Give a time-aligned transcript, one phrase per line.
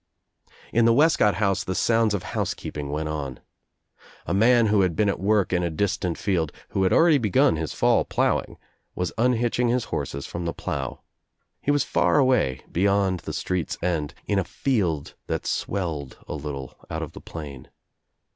[0.73, 3.39] In the Wescott house the sounds of housekeeping went on.
[4.25, 7.55] A man who had been at work in a distant field, who had already begun
[7.55, 8.57] his fall plowing,
[8.95, 11.01] was unhitching his horses from the plow.
[11.61, 16.73] He was far away, beyond the street's end, in a field that swelled a little
[16.89, 17.69] out of the plain.